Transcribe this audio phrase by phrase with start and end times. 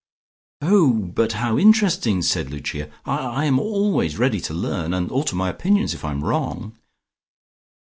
[0.63, 2.89] "Oh, but how interesting," said Lucia.
[3.05, 6.75] "I I am always ready to learn, and alter my opinions if I am wrong."